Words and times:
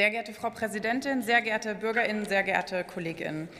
Sehr 0.00 0.08
geehrte 0.08 0.32
Frau 0.32 0.48
Präsidentin, 0.48 1.20
sehr 1.20 1.42
geehrte 1.42 1.74
Bürgerinnen, 1.74 2.24
sehr 2.24 2.42
geehrte 2.42 2.84
Kolleginnen. 2.84 3.50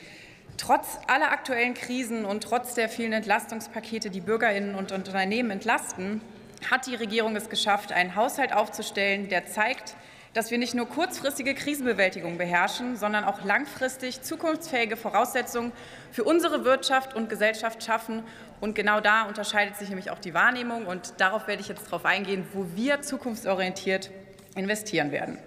Trotz 0.57 0.99
aller 1.07 1.33
aktuellen 1.33 1.75
Krisen 1.75 2.25
und 2.25 2.43
trotz 2.43 2.73
der 2.73 2.89
vielen 2.89 3.13
Entlastungspakete, 3.13 4.09
die 4.09 4.23
Bürgerinnen 4.23 4.75
und 4.75 4.91
Unternehmen 4.91 5.51
entlasten, 5.51 6.23
hat 6.71 6.87
die 6.87 6.95
Regierung 6.95 7.37
es 7.37 7.51
geschafft, 7.51 7.93
einen 7.93 8.17
Haushalt 8.17 8.55
aufzustellen, 8.55 9.29
der 9.29 9.49
zeigt, 9.49 9.97
dass 10.33 10.51
wir 10.51 10.57
nicht 10.57 10.73
nur 10.75 10.89
kurzfristige 10.89 11.55
Krisenbewältigung 11.55 12.39
beherrschen, 12.39 12.97
sondern 12.97 13.25
auch 13.25 13.45
langfristig 13.45 14.23
zukunftsfähige 14.23 14.97
Voraussetzungen 14.97 15.73
für 16.11 16.25
unsere 16.25 16.65
Wirtschaft 16.65 17.15
und 17.15 17.29
Gesellschaft 17.29 17.85
schaffen. 17.85 18.23
Und 18.63 18.75
genau 18.75 19.01
da 19.03 19.25
unterscheidet 19.25 19.77
sich 19.77 19.91
nämlich 19.91 20.11
auch 20.11 20.19
die 20.19 20.33
Wahrnehmung. 20.33 20.87
Und 20.87 21.21
darauf 21.21 21.49
werde 21.49 21.61
ich 21.61 21.69
jetzt 21.69 21.85
darauf 21.89 22.07
eingehen, 22.07 22.47
wo 22.55 22.65
wir 22.77 23.03
zukunftsorientiert 23.03 24.11
investieren 24.55 25.13
werden. 25.13 25.39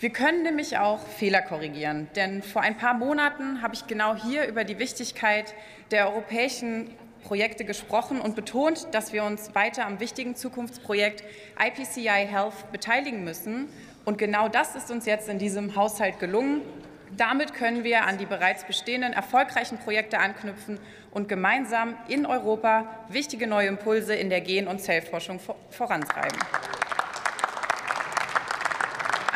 Wir 0.00 0.08
können 0.08 0.42
nämlich 0.44 0.78
auch 0.78 1.06
Fehler 1.06 1.42
korrigieren, 1.42 2.08
denn 2.16 2.42
vor 2.42 2.62
ein 2.62 2.78
paar 2.78 2.94
Monaten 2.94 3.60
habe 3.60 3.74
ich 3.74 3.86
genau 3.86 4.14
hier 4.14 4.46
über 4.46 4.64
die 4.64 4.78
Wichtigkeit 4.78 5.54
der 5.90 6.08
europäischen 6.08 6.88
Projekte 7.22 7.66
gesprochen 7.66 8.18
und 8.18 8.34
betont, 8.34 8.88
dass 8.92 9.12
wir 9.12 9.24
uns 9.24 9.54
weiter 9.54 9.84
am 9.84 10.00
wichtigen 10.00 10.34
Zukunftsprojekt 10.34 11.22
IPCI 11.62 12.26
Health 12.26 12.72
beteiligen 12.72 13.24
müssen. 13.24 13.68
Und 14.06 14.16
genau 14.16 14.48
das 14.48 14.74
ist 14.74 14.90
uns 14.90 15.04
jetzt 15.04 15.28
in 15.28 15.38
diesem 15.38 15.76
Haushalt 15.76 16.18
gelungen. 16.18 16.62
Damit 17.18 17.52
können 17.52 17.84
wir 17.84 18.06
an 18.06 18.16
die 18.16 18.24
bereits 18.24 18.64
bestehenden 18.64 19.12
erfolgreichen 19.12 19.76
Projekte 19.76 20.18
anknüpfen 20.18 20.80
und 21.10 21.28
gemeinsam 21.28 21.94
in 22.08 22.24
Europa 22.24 22.88
wichtige 23.10 23.46
neue 23.46 23.68
Impulse 23.68 24.14
in 24.14 24.30
der 24.30 24.40
Gen- 24.40 24.66
und 24.66 24.80
Zellforschung 24.80 25.40
vorantreiben. 25.68 26.38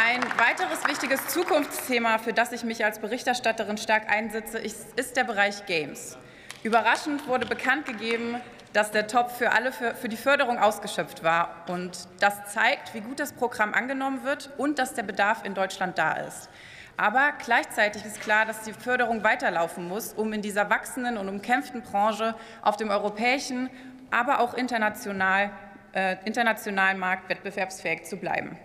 Ein 0.06 0.20
weiteres 0.36 0.86
wichtiges 0.86 1.28
Zukunftsthema, 1.28 2.18
für 2.18 2.34
das 2.34 2.52
ich 2.52 2.62
mich 2.62 2.84
als 2.84 2.98
Berichterstatterin 2.98 3.78
stark 3.78 4.10
einsetze, 4.10 4.58
ist 4.58 5.16
der 5.16 5.24
Bereich 5.24 5.64
Games. 5.64 6.18
Überraschend 6.62 7.26
wurde 7.26 7.46
bekannt 7.46 7.86
gegeben, 7.86 8.38
dass 8.74 8.90
der 8.90 9.06
Topf 9.06 9.38
für 9.38 9.52
alle 9.52 9.72
für, 9.72 10.10
die 10.10 10.18
Förderung 10.18 10.58
ausgeschöpft 10.58 11.24
war. 11.24 11.64
Und 11.68 12.06
das 12.20 12.52
zeigt, 12.52 12.92
wie 12.92 13.00
gut 13.00 13.18
das 13.18 13.32
Programm 13.32 13.72
angenommen 13.72 14.24
wird 14.24 14.50
und 14.58 14.78
dass 14.78 14.92
der 14.92 15.04
Bedarf 15.04 15.42
in 15.42 15.54
Deutschland 15.54 15.96
da 15.96 16.12
ist. 16.18 16.50
Aber 16.98 17.32
gleichzeitig 17.42 18.04
ist 18.04 18.20
klar, 18.20 18.44
dass 18.44 18.60
die 18.60 18.74
Förderung 18.74 19.24
weiterlaufen 19.24 19.88
muss, 19.88 20.12
um 20.12 20.34
in 20.34 20.42
dieser 20.42 20.68
wachsenden 20.68 21.16
und 21.16 21.30
umkämpften 21.30 21.80
Branche 21.80 22.34
auf 22.60 22.76
dem 22.76 22.90
europäischen, 22.90 23.70
aber 24.10 24.40
auch 24.40 24.52
international, 24.52 25.48
äh, 25.94 26.16
internationalen 26.26 26.98
Markt 26.98 27.30
wettbewerbsfähig 27.30 28.04
zu 28.04 28.18
bleiben. 28.18 28.58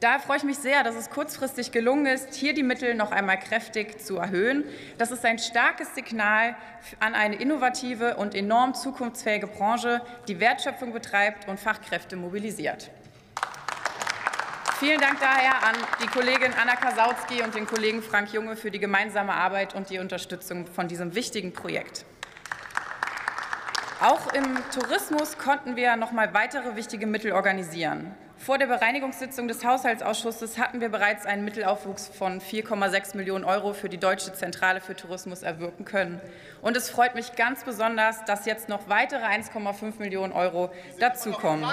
Daher 0.00 0.20
freue 0.20 0.36
ich 0.36 0.42
mich 0.42 0.58
sehr, 0.58 0.84
dass 0.84 0.94
es 0.94 1.08
kurzfristig 1.08 1.72
gelungen 1.72 2.04
ist, 2.04 2.34
hier 2.34 2.52
die 2.52 2.62
Mittel 2.62 2.94
noch 2.94 3.12
einmal 3.12 3.38
kräftig 3.38 3.98
zu 3.98 4.18
erhöhen. 4.18 4.64
Das 4.98 5.10
ist 5.10 5.24
ein 5.24 5.38
starkes 5.38 5.94
Signal 5.94 6.54
an 7.00 7.14
eine 7.14 7.36
innovative 7.36 8.16
und 8.16 8.34
enorm 8.34 8.74
zukunftsfähige 8.74 9.46
Branche, 9.46 10.02
die 10.28 10.38
Wertschöpfung 10.38 10.92
betreibt 10.92 11.48
und 11.48 11.58
Fachkräfte 11.58 12.16
mobilisiert. 12.16 12.90
Vielen 14.78 15.00
Dank 15.00 15.18
daher 15.18 15.66
an 15.66 15.76
die 16.02 16.06
Kollegin 16.06 16.52
Anna 16.52 16.76
Kasautsky 16.76 17.42
und 17.42 17.54
den 17.54 17.66
Kollegen 17.66 18.02
Frank 18.02 18.34
Junge 18.34 18.56
für 18.56 18.70
die 18.70 18.78
gemeinsame 18.78 19.32
Arbeit 19.32 19.74
und 19.74 19.88
die 19.88 19.98
Unterstützung 19.98 20.66
von 20.66 20.88
diesem 20.88 21.14
wichtigen 21.14 21.54
Projekt. 21.54 22.04
Auch 24.00 24.34
im 24.34 24.58
Tourismus 24.74 25.38
konnten 25.38 25.74
wir 25.74 25.96
noch 25.96 26.12
mal 26.12 26.34
weitere 26.34 26.76
wichtige 26.76 27.06
Mittel 27.06 27.32
organisieren. 27.32 28.14
Vor 28.36 28.58
der 28.58 28.66
Bereinigungssitzung 28.66 29.48
des 29.48 29.64
Haushaltsausschusses 29.64 30.58
hatten 30.58 30.82
wir 30.82 30.90
bereits 30.90 31.24
einen 31.24 31.46
Mittelaufwuchs 31.46 32.08
von 32.08 32.42
4,6 32.42 33.16
Millionen 33.16 33.44
Euro 33.44 33.72
für 33.72 33.88
die 33.88 33.96
Deutsche 33.96 34.34
Zentrale 34.34 34.82
für 34.82 34.94
Tourismus 34.94 35.42
erwirken 35.42 35.86
können. 35.86 36.20
Und 36.60 36.76
es 36.76 36.90
freut 36.90 37.14
mich 37.14 37.36
ganz 37.36 37.64
besonders, 37.64 38.22
dass 38.26 38.44
jetzt 38.44 38.68
noch 38.68 38.86
weitere 38.90 39.24
1,5 39.24 39.98
Millionen 39.98 40.34
Euro 40.34 40.70
dazukommen. 41.00 41.66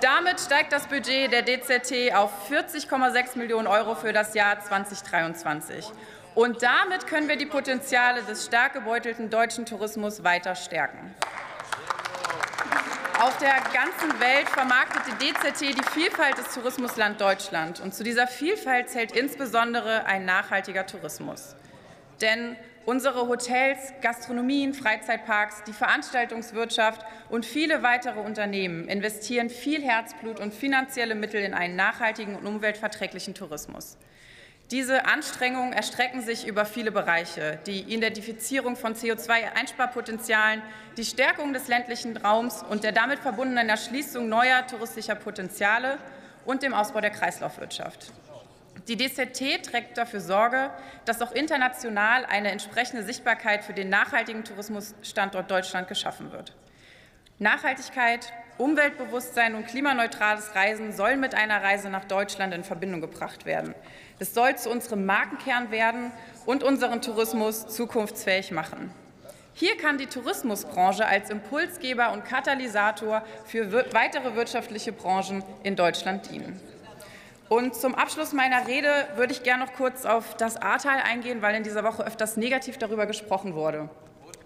Damit 0.00 0.40
steigt 0.40 0.72
das 0.72 0.88
Budget 0.88 1.30
der 1.32 1.42
DZT 1.42 2.16
auf 2.16 2.50
40,6 2.50 3.38
Millionen 3.38 3.68
Euro 3.68 3.94
für 3.94 4.12
das 4.12 4.34
Jahr 4.34 4.58
2023. 4.58 5.92
Und 6.34 6.62
damit 6.62 7.06
können 7.06 7.28
wir 7.28 7.36
die 7.36 7.46
Potenziale 7.46 8.22
des 8.22 8.46
stark 8.46 8.74
gebeutelten 8.74 9.28
deutschen 9.28 9.66
Tourismus 9.66 10.22
weiter 10.22 10.54
stärken. 10.54 11.14
Auf 13.20 13.36
der 13.38 13.56
ganzen 13.74 14.20
Welt 14.20 14.48
vermarktet 14.48 15.02
die 15.08 15.32
DZT 15.32 15.76
die 15.76 15.90
Vielfalt 15.90 16.38
des 16.38 16.54
Tourismusland 16.54 17.20
Deutschland. 17.20 17.80
Und 17.80 17.92
zu 17.92 18.04
dieser 18.04 18.28
Vielfalt 18.28 18.90
zählt 18.90 19.10
insbesondere 19.10 20.04
ein 20.04 20.24
nachhaltiger 20.24 20.86
Tourismus. 20.86 21.56
Denn 22.20 22.54
unsere 22.86 23.26
Hotels, 23.26 23.92
Gastronomien, 24.02 24.72
Freizeitparks, 24.72 25.64
die 25.64 25.72
Veranstaltungswirtschaft 25.72 27.04
und 27.28 27.44
viele 27.44 27.82
weitere 27.82 28.20
Unternehmen 28.20 28.86
investieren 28.86 29.50
viel 29.50 29.82
Herzblut 29.82 30.38
und 30.38 30.54
finanzielle 30.54 31.16
Mittel 31.16 31.42
in 31.42 31.54
einen 31.54 31.74
nachhaltigen 31.74 32.36
und 32.36 32.46
umweltverträglichen 32.46 33.34
Tourismus. 33.34 33.98
Diese 34.70 35.06
Anstrengungen 35.06 35.72
erstrecken 35.72 36.20
sich 36.20 36.46
über 36.46 36.66
viele 36.66 36.92
Bereiche. 36.92 37.58
Die 37.66 37.80
Identifizierung 37.80 38.76
von 38.76 38.94
CO2-Einsparpotenzialen, 38.94 40.60
die 40.98 41.06
Stärkung 41.06 41.54
des 41.54 41.68
ländlichen 41.68 42.18
Raums 42.18 42.62
und 42.68 42.84
der 42.84 42.92
damit 42.92 43.20
verbundenen 43.20 43.70
Erschließung 43.70 44.28
neuer 44.28 44.66
touristischer 44.66 45.14
Potenziale 45.14 45.96
und 46.44 46.62
dem 46.62 46.74
Ausbau 46.74 47.00
der 47.00 47.10
Kreislaufwirtschaft. 47.10 48.12
Die 48.88 48.96
DZT 48.96 49.62
trägt 49.62 49.96
dafür 49.96 50.20
Sorge, 50.20 50.70
dass 51.06 51.22
auch 51.22 51.32
international 51.32 52.26
eine 52.26 52.50
entsprechende 52.50 53.04
Sichtbarkeit 53.04 53.64
für 53.64 53.72
den 53.72 53.88
nachhaltigen 53.88 54.44
Tourismusstandort 54.44 55.50
Deutschland 55.50 55.88
geschaffen 55.88 56.30
wird. 56.30 56.54
Nachhaltigkeit, 57.38 58.32
Umweltbewusstsein 58.58 59.54
und 59.54 59.66
klimaneutrales 59.66 60.54
Reisen 60.54 60.92
sollen 60.92 61.20
mit 61.20 61.34
einer 61.34 61.62
Reise 61.62 61.90
nach 61.90 62.04
Deutschland 62.04 62.52
in 62.52 62.64
Verbindung 62.64 63.00
gebracht 63.00 63.46
werden. 63.46 63.74
Es 64.18 64.34
soll 64.34 64.56
zu 64.56 64.68
unserem 64.68 65.06
Markenkern 65.06 65.70
werden 65.70 66.10
und 66.44 66.64
unseren 66.64 67.00
Tourismus 67.00 67.68
zukunftsfähig 67.68 68.50
machen. 68.50 68.90
Hier 69.54 69.76
kann 69.76 69.98
die 69.98 70.06
Tourismusbranche 70.06 71.06
als 71.06 71.30
Impulsgeber 71.30 72.12
und 72.12 72.24
Katalysator 72.24 73.22
für 73.44 73.72
weitere 73.92 74.34
wirtschaftliche 74.34 74.92
Branchen 74.92 75.42
in 75.62 75.74
Deutschland 75.74 76.30
dienen. 76.30 76.60
Und 77.48 77.74
zum 77.74 77.94
Abschluss 77.94 78.32
meiner 78.32 78.66
Rede 78.66 79.08
würde 79.16 79.32
ich 79.32 79.42
gerne 79.42 79.64
noch 79.64 79.72
kurz 79.72 80.04
auf 80.04 80.36
das 80.36 80.56
Ahrtal 80.56 80.98
eingehen, 81.00 81.42
weil 81.42 81.54
in 81.54 81.62
dieser 81.62 81.82
Woche 81.82 82.04
öfters 82.04 82.36
negativ 82.36 82.76
darüber 82.76 83.06
gesprochen 83.06 83.54
wurde. 83.54 83.88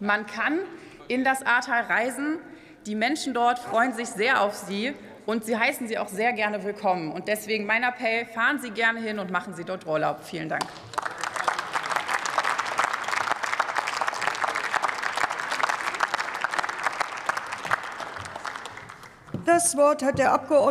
Man 0.01 0.27
kann 0.27 0.61
in 1.09 1.25
das 1.25 1.45
Ahrtal 1.45 1.83
reisen, 1.83 2.39
die 2.87 2.94
Menschen 2.94 3.34
dort 3.34 3.59
freuen 3.59 3.93
sich 3.93 4.09
sehr 4.09 4.43
auf 4.43 4.54
Sie 4.54 4.94
und 5.26 5.44
Sie 5.44 5.56
heißen 5.56 5.87
Sie 5.87 5.98
auch 5.98 6.09
sehr 6.09 6.32
gerne 6.32 6.65
willkommen. 6.65 7.12
Und 7.12 7.28
deswegen 7.28 7.65
mein 7.65 7.84
Appell, 7.84 8.26
fahren 8.26 8.59
Sie 8.60 8.70
gerne 8.70 9.00
hin 9.00 9.19
und 9.19 9.31
machen 9.31 9.54
Sie 9.54 9.65
dort 9.65 9.87
Urlaub. 9.87 10.25
Vielen 10.25 10.48
Dank. 10.48 10.65
Das 19.44 19.76
Wort 19.76 20.03
hat 20.03 20.19
der 20.19 20.32
Abgeordnete 20.32 20.60